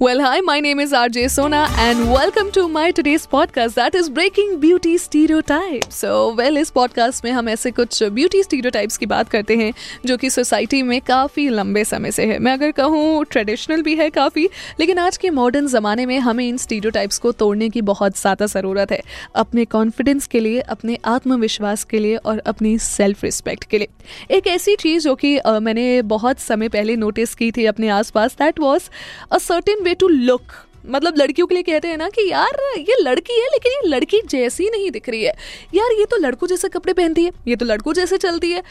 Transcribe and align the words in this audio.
Well, 0.00 0.20
hi, 0.20 0.40
my 0.42 0.60
name 0.60 0.78
is 0.78 0.92
RJ 0.92 1.28
Sona, 1.28 1.66
and 1.76 2.12
welcome 2.12 2.52
to 2.52 2.68
my 2.68 2.92
today's 2.92 3.26
podcast 3.26 3.74
that 3.74 3.96
is 3.96 4.08
Breaking 4.08 4.60
Beauty 4.60 4.96
Stereotypes. 4.96 5.96
So, 5.96 6.10
well, 6.36 6.56
इस 6.58 6.70
podcast 6.72 7.24
में 7.24 7.30
हम 7.32 7.48
ऐसे 7.48 7.70
कुछ 7.70 8.02
beauty 8.18 8.42
stereotypes 8.42 8.96
की 8.96 9.06
बात 9.06 9.28
करते 9.28 9.56
हैं 9.56 9.72
जो 10.06 10.16
कि 10.16 10.30
सोसाइटी 10.30 10.82
में 10.82 11.00
काफ़ी 11.06 11.48
लंबे 11.48 11.84
समय 11.84 12.10
से 12.10 12.26
है। 12.26 12.38
मैं 12.38 12.52
अगर 12.52 12.70
कहूँ 12.72 13.24
ट्रेडिशनल 13.30 13.82
भी 13.82 13.94
है 13.96 14.08
काफ़ी 14.10 14.48
लेकिन 14.80 14.98
आज 14.98 15.16
के 15.16 15.30
मॉडर्न 15.30 15.66
ज़माने 15.66 16.06
में 16.06 16.18
हमें 16.18 16.46
इन 16.48 16.58
stereotypes 16.58 17.18
को 17.18 17.32
तोड़ने 17.32 17.68
की 17.68 17.82
बहुत 17.90 18.20
ज़्यादा 18.20 18.46
ज़रूरत 18.46 18.92
है। 18.92 19.00
अपने 19.34 19.64
कॉन्फिडेंस 19.74 20.26
के 20.26 20.40
लिए 20.40 20.60
अपने 20.76 20.98
आत्मविश्वास 21.14 21.84
के 21.84 21.98
लिए 21.98 22.16
और 22.16 22.38
अपनी 22.46 22.76
सेल्फ 22.78 23.24
रिस्पेक्ट 23.24 23.64
के 23.64 23.78
लिए। 23.78 24.36
एक 24.36 24.46
ऐसी 24.46 24.76
चीज़ 24.76 25.04
जो 25.04 25.14
कि 25.14 25.36
मैंने 25.62 25.90
बहुत 26.14 26.38
समय 26.38 26.68
पहले 26.68 26.96
नोटिस 26.96 27.34
की 27.34 27.50
थी 27.52 27.66
अपने 27.66 27.88
आसपास 27.98 28.36
that 28.38 28.60
was 28.60 28.90
a 29.32 29.38
certain 29.38 29.86
way 29.88 29.94
to 29.94 30.08
look 30.08 30.52
मतलब 30.86 31.14
लड़कियों 31.18 31.46
के 31.46 31.54
लिए 31.54 31.62
कहते 31.62 31.88
हैं 31.88 31.96
ना 31.98 32.08
कि 32.08 32.28
यार, 32.30 32.58
ये 32.78 32.96
लड़की 33.00 33.40
है, 33.40 33.46
लेकिन 33.46 33.72
ये 33.72 33.88
लड़की 33.88 34.20
जैसी 34.28 34.68
नहीं 34.70 34.90
दिख 34.90 35.08
रही 35.08 35.22
है। 35.22 35.32
यार, 35.74 35.92
ये 35.98 36.04
तो 36.04 36.16
लड़कों 36.16 36.46
जैसे 36.46 36.68
कपड़े 36.68 36.92
पहनती 36.92 37.24
है, 37.24 37.32
ये 37.48 37.56
तो 37.56 37.64
लड़कों 37.64 37.92
जैसे 37.92 38.18
चलती 38.18 38.50
है। 38.50 38.62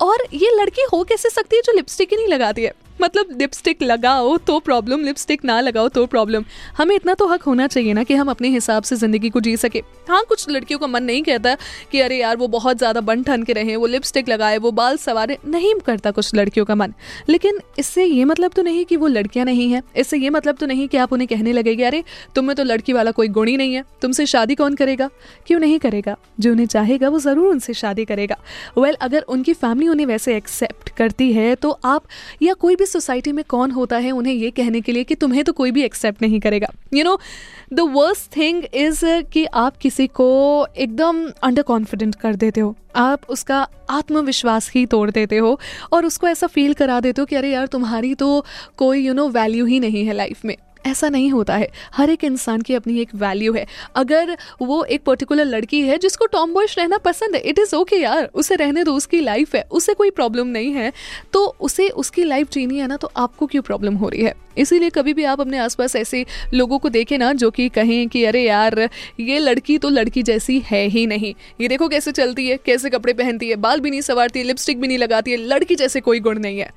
और 0.00 0.26
ये 0.34 0.50
लड़की 0.54 0.82
हो 0.92 1.02
कैसे 1.04 1.30
सकती 1.30 1.56
है 1.56 1.62
जो 1.62 1.72
लिपस्टिक 1.72 2.10
ही 2.10 2.16
नहीं 2.16 2.28
लगाती 2.28 2.62
है? 2.62 2.72
मतलब 3.06 3.38
लिपस्टिक 3.40 3.82
लगाओ 3.82 4.36
तो 4.38 4.58
प्रॉब्लम 4.60 5.04
लिपस्टिक 5.04 5.44
ना 5.44 5.60
लगाओ 5.60 5.88
तो 5.88 6.04
प्रॉब्लम 6.06 6.44
हमें 6.76 6.94
इतना 6.96 7.14
तो 7.14 7.26
हक 7.26 7.42
होना 7.42 7.66
चाहिए 7.66 7.92
ना 7.92 8.02
कि 8.04 8.14
हम 8.14 8.30
अपने 8.30 8.48
हिसाब 8.48 8.82
से 8.82 8.96
ज़िंदगी 8.96 9.30
को 9.30 9.40
जी 9.40 9.56
सके। 9.56 9.82
हाँ 10.08 10.22
कुछ 10.28 10.48
लड़कियों 10.50 10.78
का 10.78 10.86
मन 10.86 11.02
नहीं 11.04 11.22
कहता 11.22 11.56
कि 11.92 12.00
अरे 12.00 12.16
यार, 12.16 12.36
वो 12.36 12.48
बहुत 12.48 12.78
ज़्यादा 12.78 13.00
बन 13.02 13.22
ठन 13.22 13.42
के 13.42 13.52
रहें, 13.52 13.74
वो 13.76 13.86
लिपस्टिक 13.86 14.28
लगाए, 14.28 14.58
वो 14.58 14.70
बाल 14.72 14.96
सवारे। 14.96 15.38
नहीं 15.46 15.74
करता 15.86 16.10
कुछ 16.10 16.34
लड़कियों 16.34 16.64
का 16.66 16.74
मन। 16.74 16.92
लेकिन 17.28 17.60
इससे 17.78 18.04
ये 18.04 18.24
मतलब 18.24 18.52
तो 18.52 18.62
नहीं 18.62 18.84
कि 18.84 18.96
वो 18.96 19.06
लड़कियाँ 19.08 19.46
नहीं 19.46 19.70
हैं। 19.70 19.82
इससे 19.96 20.18
ये 20.18 20.30
मतलब 20.30 20.56
तो 20.56 20.66
नहीं 20.66 20.88
कि 20.88 20.96
आप 20.96 21.12
उन्हें 21.12 21.28
कहने 21.28 21.52
लगेगी, 21.52 21.82
अरे 21.82 22.02
तुम्हें 22.34 22.56
तो 22.56 22.64
लड़की 22.64 22.92
वाला 22.92 23.10
कोई 23.10 23.28
गुण 23.30 23.48
ही 23.48 23.56
नहीं 23.56 23.74
है। 23.74 23.84
तुमसे 24.02 24.26
शादी 24.26 24.54
कौन 24.54 24.74
करेगा? 24.74 25.08
क्यों 25.46 25.60
नहीं 25.60 25.78
करेगा? 25.78 26.16
जो 26.40 26.50
उन्हें 26.52 26.66
चाहेगा, 26.66 27.08
वो 27.08 27.18
ज़रूर 27.20 27.48
उनसे 27.48 27.74
शादी 27.74 28.04
करेगा। 28.04 28.36
वेल 28.78 28.96
अगर 29.00 29.22
उनकी 29.28 29.52
फैमिली 29.54 29.88
उन्हें 29.88 30.06
वैसे 30.06 30.36
एक्सेप्ट 30.36 30.88
करती 30.96 31.32
है 31.32 31.54
तो 31.56 31.70
आप 31.84 32.04
या 32.42 32.54
कोई 32.56 32.76
भी 32.76 32.86
सोसाइटी 32.96 33.32
में 33.32 33.44
कौन 33.48 33.70
होता 33.70 33.98
है 33.98 34.10
उन्हें 34.12 34.34
ये 34.34 34.50
कहने 34.52 34.80
के 34.80 34.92
लिए 34.92 35.04
कि 35.04 35.14
तुम्हें 35.16 35.44
तो 35.44 35.52
कोई 35.52 35.70
भी 35.70 35.82
एक्सेप्ट 35.82 36.22
नहीं 36.22 36.40
करेगा। 36.40 36.72
You 36.94 37.04
know 37.04 37.18
the 37.72 37.80
worst 37.92 38.36
thing 38.36 38.64
is 38.74 39.04
कि 39.32 39.44
आप 39.54 39.76
किसी 39.76 40.06
को 40.06 40.26
एकदम 40.76 41.26
अंडर 41.42 41.62
कॉन्फिडेंट 41.62 42.14
कर 42.14 42.34
देते 42.36 42.60
हो। 42.60 42.74
आप 42.96 43.20
उसका 43.28 43.66
आत्मविश्वास 43.90 44.70
ही 44.74 44.84
तोड़ 44.86 45.10
देते 45.10 45.36
हो 45.36 45.58
और 45.92 46.06
उसको 46.06 46.28
ऐसा 46.28 46.46
फील 46.46 46.74
करा 46.74 47.00
देते 47.00 47.22
हो 47.22 47.26
कि 47.26 47.36
अरे 47.36 47.50
यार, 47.50 47.66
तुम्हारी 47.66 48.14
तो 48.14 48.44
कोई 48.76 49.06
यू 49.06 49.14
नो 49.14 49.28
वैल्यू 49.28 49.66
ही 49.66 49.80
नहीं 49.80 50.06
है 50.06 50.12
लाइफ 50.12 50.44
में। 50.44 50.56
ऐसा 50.86 51.08
नहीं 51.08 51.30
होता 51.30 51.56
है। 51.56 51.68
हर 51.94 52.10
एक 52.10 52.24
इंसान 52.24 52.60
की 52.60 52.74
अपनी 52.74 52.98
एक 53.00 53.14
वैल्यू 53.14 53.52
है। 53.52 53.66
अगर 53.96 54.36
वो 54.62 54.82
एक 54.84 55.04
पर्टिकुलर 55.04 55.44
लड़की 55.44 55.80
है 55.80 55.98
जिसको 55.98 56.26
टॉम 56.26 56.54
बॉयश 56.54 56.78
रहना 56.78 56.98
पसंद 56.98 57.34
है 57.34 57.40
इट 57.40 57.58
इज़ 57.58 57.74
ओके 57.74 57.96
यार, 57.96 58.30
उसे 58.34 58.54
रहने 58.54 58.84
दो, 58.84 58.94
उसकी 58.94 59.20
लाइफ 59.20 59.54
है, 59.54 59.64
उसे 59.70 59.94
कोई 59.94 60.10
प्रॉब्लम 60.10 60.46
नहीं 60.46 60.72
है 60.72 60.92
तो 61.32 61.44
उसे 61.60 61.88
उसकी 61.88 62.24
लाइफ 62.24 62.50
जीनी 62.50 62.78
है 62.78 62.86
ना 62.86 62.96
तो 62.96 63.10
आपको 63.16 63.46
क्यों 63.46 63.62
प्रॉब्लम 63.62 63.94
हो 63.94 64.08
रही 64.08 64.22
है? 64.22 64.34
इसीलिए 64.58 64.90
कभी 64.90 65.12
भी 65.14 65.24
आप 65.24 65.40
अपने 65.40 65.58
आसपास 65.58 65.96
ऐसे 65.96 66.24
लोगों 66.54 66.78
को 66.78 66.88
देखें 66.88 67.16
ना, 67.18 67.32
जो 67.32 67.50
कि 67.50 67.68
कहें 67.68 68.08
कि, 68.08 68.24
अरे 68.24 68.42
यार, 68.42 68.78
ये 69.20 69.38
लड़की 69.38 69.78
तो 69.78 69.88
लड़की 69.88 70.22
जैसी 70.22 70.58
है 70.66 70.86
ही 70.86 71.06
नहीं। 71.06 71.34
ये 71.60 71.68
देखो 71.68 71.88
कैसे 71.88 72.12
चलती 72.12 72.48
है, 72.48 72.56
कैसे 72.56 72.90
कपड़े 72.90 73.12
पहनती 73.12 73.48
है, 73.48 73.56
बाल 73.56 73.80
भी 73.80 73.90
नहीं 73.90 74.00
संवारती 74.00 74.42
लिपस्टिक 74.42 74.80
भी 74.80 74.88
नहीं 74.88 74.98
लगाती 74.98 75.30
है, 75.30 75.36
लड़की 75.36 75.74
जैसे 75.74 76.00
कोई 76.00 76.20
गुण 76.20 76.38
नहीं 76.38 76.58
है। 76.58 76.70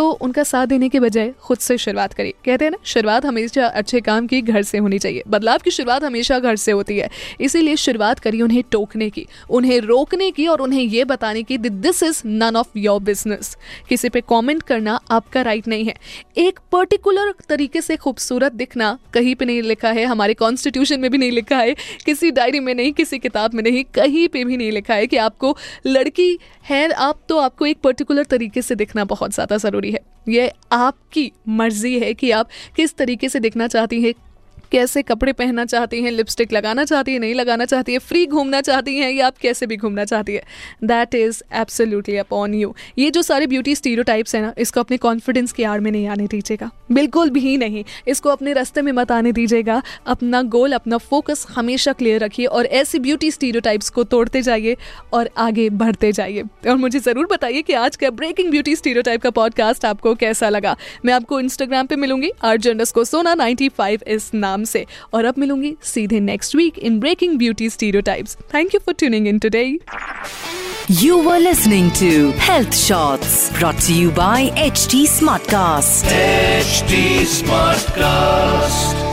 तो 0.00 0.10
उनका 0.22 0.42
साथ 0.42 0.66
देने 0.66 0.88
के 0.88 1.00
बजाय 1.00 1.28
खुद 1.40 1.58
से 1.58 1.76
शुरुआत 1.78 2.12
करिए। 2.12 2.34
कहते 2.44 2.64
हैं 2.64 2.70
ना, 2.72 2.78
शुरुआत 2.84 3.24
हमेशा 3.26 3.66
अच्छे 3.68 4.00
काम 4.00 4.26
की 4.26 4.40
घर 4.42 4.62
से 4.62 4.78
होनी 4.78 4.98
चाहिए। 4.98 5.22
बदलाव 5.28 5.58
की 5.64 5.70
शुरुआत 5.70 6.04
हमेशा 6.04 6.38
घर 6.38 6.56
से 6.56 6.72
होती 6.72 6.96
है। 6.98 7.08
इसीलिए 7.40 7.76
शुरुआत 7.76 8.18
करिए 8.18 8.42
उन्हें 8.42 8.62
टोकने 8.70 9.08
की, 9.10 9.26
उन्हें 9.50 9.78
रोकने 9.80 10.30
की 10.30 10.46
और 10.46 10.60
उन्हें 10.60 10.82
ये 10.82 11.04
बताने 11.04 11.42
की 11.42 11.58
this 11.58 12.02
is 12.02 12.22
none 12.26 12.56
of 12.56 12.78
your 12.78 13.00
business 13.00 13.56
किसी 13.88 14.08
पे 14.08 14.20
कमेंट 14.30 14.62
करना 14.62 14.98
आपका 15.10 15.42
राइट 15.42 15.68
नहीं 15.68 15.84
है। 15.84 15.94
एक 16.38 16.60
पर्टिकुलर 16.72 17.34
तरीके 17.48 17.80
से 17.80 17.96
खूबसूरत 17.96 18.52
दिखना 18.54 18.96
कहीं 19.14 19.34
पे 19.34 19.44
नहीं 19.44 19.62
लिखा 19.62 19.90
है, 19.90 20.04
हमारे 20.04 20.34
कॉन्स्टिट्यूशन 20.36 21.00
में 21.00 21.10
भी 21.10 21.18
नहीं 21.18 21.32
लिखा 21.32 21.58
है, 21.58 21.74
किसी 22.06 22.30
डायरी 22.30 22.60
में 22.60 22.74
नहीं, 22.74 22.92
किसी 22.92 23.18
किताब 23.18 23.54
में 23.54 23.62
नहीं, 23.62 23.84
कहीं 23.94 24.26
पे 24.28 24.44
भी 24.44 24.56
नहीं 24.56 24.72
लिखा 24.72 24.94
है 24.94 25.06
कि 25.06 25.16
आपको 25.18 25.56
लड़की 25.86 26.38
है, 26.64 26.88
आप 26.90 27.20
तो 27.28 27.38
आपको 27.40 27.66
एक 27.66 27.78
पर्टिकुलर 27.84 28.24
तरीके 28.26 28.62
से 28.62 28.74
दिखना 28.76 29.04
बहुत 29.06 29.34
ज़्यादा 29.34 29.56
ज़रूरी 29.58 29.89
है। 29.90 30.00
ये 30.28 30.52
आपकी 30.72 31.32
मर्ज़ी 31.48 31.98
है 31.98 32.14
कि 32.14 32.30
आप 32.30 32.48
किस 32.76 32.96
तरीके 32.96 33.28
से 33.28 33.40
देखना 33.40 33.66
चाहती 33.66 34.02
हैं 34.02 34.14
कैसे 34.72 35.02
कपड़े 35.02 35.32
पहनना 35.32 35.64
चाहती 35.64 36.02
हैं 36.02 36.10
लिपस्टिक 36.10 36.52
लगाना 36.52 36.84
चाहती 36.84 37.12
है, 37.12 37.18
नहीं 37.18 37.34
लगाना 37.34 37.64
चाहती 37.64 37.92
है 37.92 37.98
फ्री 37.98 38.26
घूमना 38.26 38.60
चाहती 38.60 38.96
हैं 38.96 39.10
या 39.12 39.26
आप 39.26 39.38
कैसे 39.38 39.66
भी 39.66 39.76
घूमना 39.76 40.04
चाहती 40.04 40.34
है? 40.34 40.44
That 40.84 41.14
is 41.14 41.42
absolutely 41.52 42.16
upon 42.16 42.54
you 42.54 42.74
ये 42.98 43.10
जो 43.10 43.22
सारे 43.22 43.46
ब्यूटी 43.46 43.74
स्टीरियोटाइप्स 43.74 44.34
हैं 44.34 44.42
ना, 44.42 44.54
इसको 44.58 44.80
अपने 44.80 44.96
कॉन्फिडेंस 44.96 45.52
की 45.52 45.62
आड़ 45.62 45.80
में 45.80 45.90
नहीं 45.90 46.06
आने 46.06 46.26
दीजिएगा। 46.26 46.70
बिल्कुल 46.92 47.30
भी 47.30 47.56
नहीं। 47.56 47.84
इसको 48.08 48.28
अपने 48.28 48.52
रास्ते 48.52 48.82
में 48.82 48.92
मत 48.92 49.12
आने 49.12 49.32
दीजिएगा। 49.32 49.82
अपना 50.06 50.42
गोल 50.42 50.72
अपना 50.72 50.96
फोकस 50.98 51.46
हमेशा 51.50 51.92
क्लियर 51.92 52.20
रखिए 52.20 52.46
और 52.46 52.66
ऐसी 52.66 52.98
ब्यूटी 52.98 53.30
स्टीरियोटाइप्स 53.30 53.90
को 53.90 54.04
तोड़ते 54.04 54.42
जाइए 54.42 54.76
और 55.12 55.30
आगे 55.36 55.68
बढ़ते 55.70 56.12
जाइए। 56.12 56.42
और 56.42 56.76
मुझे 56.76 56.98
ज़रूर 56.98 57.26
बताइए 57.26 57.62
कि 57.62 57.72
आज 57.72 57.96
का 57.96 58.10
ब्रेकिंग 58.10 58.50
ब्यूटी 58.50 58.76
स्टीरियोटाइप 58.76 59.22
का 59.22 59.30
पॉडकास्ट 59.30 59.84
आपको 59.84 60.14
कैसा 60.14 60.48
लगा। 60.48 60.76
मैं 61.04 61.14
आपको 61.14 61.40
इंस्टाग्राम 61.40 61.86
पे 61.86 61.96
मिलूँगी 61.96 62.30
आर्जनस 62.42 62.92
को 62.92 63.04
सोना 63.04 63.34
95 63.34 64.02
इस 64.02 64.30
नाम। 64.34 64.59
नाम 64.60 64.64
से। 64.64 64.86
और 65.12 65.24
अब 65.24 65.34
मिलूँगी 65.38 65.74
सीधे 65.94 66.20
next 66.20 66.56
week 66.56 66.78
in 66.78 67.00
breaking 67.00 67.38
beauty 67.38 67.70
stereo 67.70 68.02
thank 68.54 68.74
you 68.74 68.80
for 68.86 68.94
tuning 68.98 69.28
in 69.28 69.38
today 69.38 69.64
you 71.02 71.16
were 71.22 71.38
listening 71.38 71.90
to 71.90 72.30
health 72.40 72.72
shorts 72.74 73.52
brought 73.58 73.90
you 73.90 74.10
by 74.10 74.50
H 74.66 74.88
T 74.90 75.06
Smartcast 75.50 76.12
H 76.12 76.82
T 76.90 77.24
Smartcast 78.00 79.09